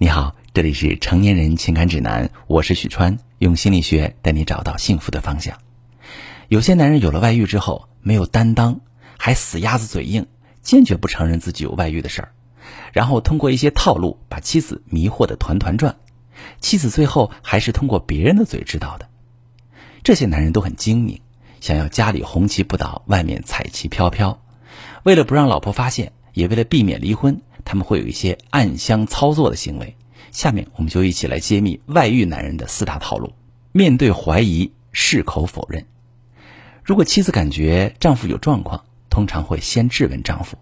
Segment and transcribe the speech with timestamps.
[0.00, 5.58] 你好，这里是成年人情感指南，我是许川，用心理学带你找到幸福的方向。
[6.46, 8.80] 有些男人有了外遇之后没有担当，
[9.18, 10.28] 还死鸭子嘴硬，
[10.62, 12.28] 坚决不承认自己有外遇的事儿，
[12.92, 15.96] 然后通过一些套路把妻子迷惑的团团转，
[16.60, 19.08] 妻子最后还是通过别人的嘴知道的。
[20.04, 21.20] 这些男人都很精明，
[21.58, 24.40] 想要家里红旗不倒，外面彩旗飘飘。
[25.02, 27.42] 为了不让老婆发现，也为了避免离婚。
[27.68, 29.94] 他们会有一些暗箱操作的行为，
[30.32, 33.30] 下面我们就一起来揭秘外遇男人的四大套路。
[33.72, 35.84] 面对怀疑，矢口否认。
[36.82, 40.56] 如果妻子感觉丈夫有状况，通常会先质问丈夫。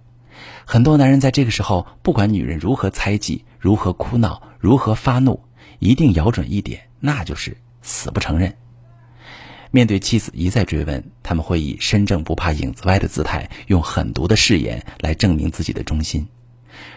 [0.65, 5.41] 很多男人在这个时候，不管女人如何猜忌、如何哭闹、如何发怒，
[5.79, 8.53] 一定咬准一点，那就是死不承认。
[9.71, 16.27] 面对妻子一再追问，他们会以身正不怕影子歪的姿态，用狠毒的誓言来证明自己的忠心。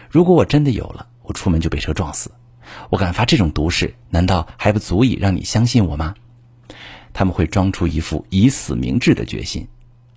[0.08, 2.32] 如果我真的有了，我出门就被车撞死。
[2.88, 6.14] 我敢发这种毒誓，难道还不足以让你相信我吗？
[7.12, 9.66] 他们会装出一副以死明志的决心，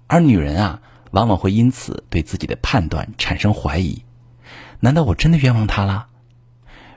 [0.06, 4.04] 而女人啊，往往会因此对自己的判断产生怀疑。
[4.80, 6.08] 难道我真的冤枉他了？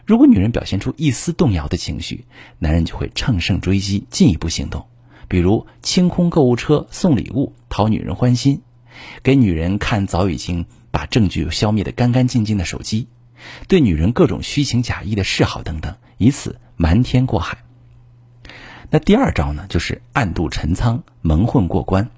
[0.04, 2.26] 如果女人表现出一丝动摇的情绪，
[2.58, 4.86] 男人就会乘胜追击，进一步行动，
[5.26, 8.60] 比如清空购物车送礼物讨女人欢心，
[9.22, 10.66] 给女人看早已经。
[10.96, 13.06] 把证据消灭的干干净净的手机，
[13.68, 17.58] 对女人各种虚情假意的示好等等，以此瞒天过海。
[18.88, 22.08] 那第二招呢，就是暗度陈仓，蒙混过关。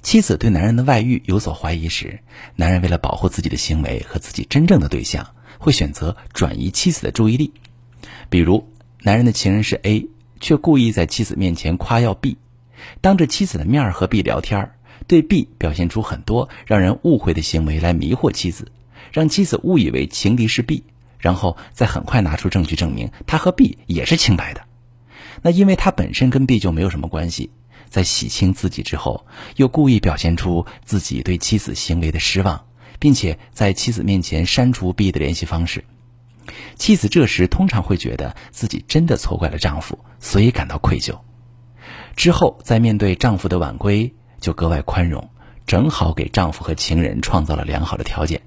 [0.00, 2.20] 妻子对男人的外遇有所怀疑时，
[2.56, 7.52] 男人为了保护自己的行为和自己真正的对象，会选择转移妻子的注意力。
[8.30, 8.66] 比如，
[9.02, 10.08] 男人的情人是 A，
[10.40, 12.38] 却故意在妻子面前夸耀 B，
[13.02, 14.70] 当着妻子的面和 B 聊天。
[15.12, 18.72] 对 B 表现出很多让人误会的行为来迷惑妻子，
[19.12, 20.84] 让妻子误以为情敌是 B，
[21.18, 24.62] 然后再很快拿出证据证明他和 B 也是清白的。
[25.42, 27.50] 那因为他本身跟 B 就没有什么关系，
[27.90, 32.64] 在洗清自己之后，又故意表现出自己对妻子行为的失望，
[32.98, 35.84] 并且在妻子面前删除 B 的联系方式。
[36.76, 41.18] 妻子这时通常会觉得自己真的错怪了丈夫，所以感到愧疚。
[42.16, 44.10] 之后在面对丈夫的晚归。
[44.42, 45.30] 就格外宽容，
[45.66, 48.42] 正好给丈夫和情人创造了良好的条件。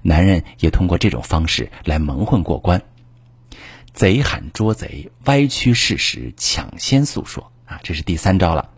[0.00, 2.80] 男人也通过这种方式来蒙混过关。
[3.92, 8.70] 贼喊捉贼，歪曲事实，抢先诉说啊，这是第三招了。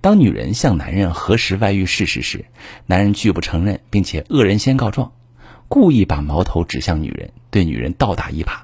[0.00, 2.44] 当女人向男人核实外遇事实时，
[2.86, 5.12] 男人拒不承认，并且恶人先告状，
[5.66, 8.58] 故意把矛头指向女人，对女人倒打一耙。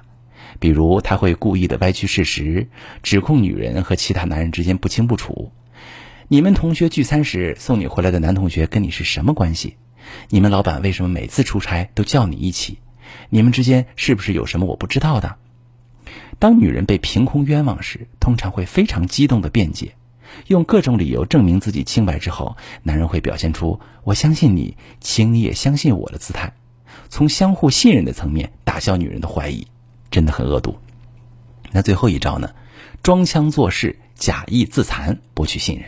[0.59, 2.69] 比如，他会故意的歪曲事实，
[3.01, 5.51] 指控女人和其他男人之间不清不楚。
[6.33, 9.77] 你们同学聚餐时送你回来的男同学跟你是什么关系？
[10.29, 12.79] 你们老板为什么每次出差都叫你一起？
[13.29, 15.35] 你们之间是不是有什么我不知道的？
[16.39, 19.93] 当女人被凭空冤枉时，通常会非常激动的辩解，
[20.47, 26.51] 用各种理由证明自己清白之后，男人会表现出我相信你，请你也相信我的姿态，
[27.09, 29.67] 从相互信任的层面打消女人的怀疑，
[30.09, 30.75] 真的很恶毒。
[31.71, 32.55] 那最后一招呢？
[33.03, 35.85] 装腔作势，假意自残，博取信任。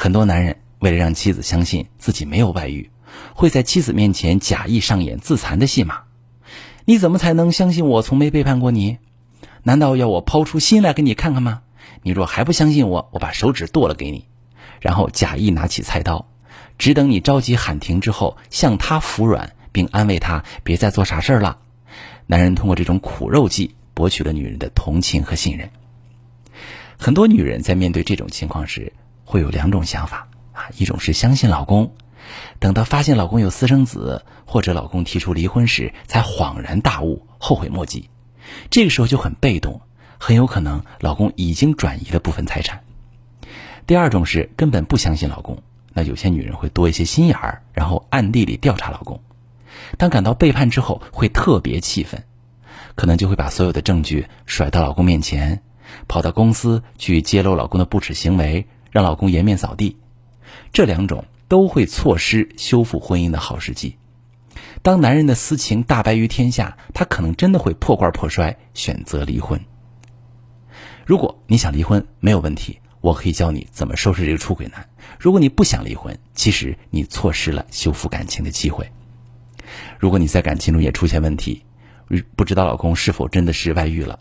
[0.00, 2.88] 很多男人为了让妻子相信自己没有外遇，
[3.34, 6.02] 会在妻子面前假意上演自残的戏码。
[6.84, 8.98] 你怎么才能相信我从没背叛过你？
[9.64, 11.62] 难道要我抛出心来给你看看吗？
[12.04, 14.26] 你若还不相信我，我把手指剁了给你。
[14.80, 16.28] 然后假意拿起菜刀，
[16.78, 21.58] 只等你着急喊停之后，向他服软，并安慰他别再做傻事了。
[22.28, 25.68] 男人通过这种苦肉计博取了女人的同情和信任。
[26.96, 28.92] 很多女人在面对这种情况时，
[29.28, 31.92] 会有两种想法啊，一种是相信老公，
[32.58, 38.08] 等到发现老公有私生子或者老公提出离婚时，才恍然大悟，后悔莫及。
[38.70, 39.82] 这个时候就很被动，
[40.16, 42.80] 很有可能老公已经转移了部分财产。
[43.86, 45.62] 第二种是根本不相信老公，
[45.92, 49.20] 那有些女人会多一些心眼儿，然后暗地里调查老公。
[49.98, 52.24] 当感到背叛之后，会特别气愤，
[52.94, 55.60] 可能就会把所有的证据甩到老公面前，
[56.08, 58.66] 跑到公司去揭露老公的不耻行为。
[58.90, 59.96] 让老公颜面扫地，
[60.72, 63.96] 这两种都会错失修复婚姻的好时机。
[64.82, 69.60] 当男人的私情大白于天下，他可能真的会破罐破摔，选择离婚。
[71.04, 74.88] 如果你想离婚，没有问题，我可以教你怎么收拾这个出轨男。
[75.18, 78.88] 如果你不想离婚，其实你错失了修复感情的机会。
[79.98, 81.62] 如果你在感情中也出现问题，
[82.36, 84.18] 不知道老公是否真的是外遇了，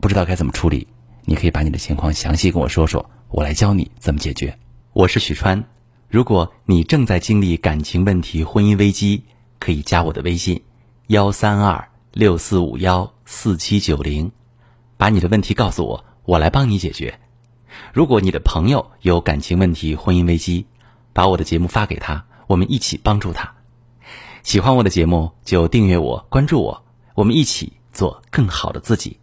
[0.00, 0.86] 不知道该怎么处理，
[1.24, 3.08] 你可以把你的情况详细跟我说说。
[3.30, 4.58] 我来教你怎么解决。
[4.94, 5.64] 我是许川，
[6.08, 9.24] 如果你正在经历感情问题、婚姻危机，
[9.58, 10.62] 可以加我的微信：
[11.08, 14.32] 幺三二六四五幺四七九零，
[14.96, 17.20] 把你的问题告诉我，我来帮你解决。
[17.92, 20.64] 如果你的朋友有感情问题、婚姻危机，
[21.12, 23.56] 把我的节目发给他，我们一起帮助他。
[24.42, 26.82] 喜欢我的节目就订阅我、关注我，
[27.14, 29.18] 我们一起做更好的自己。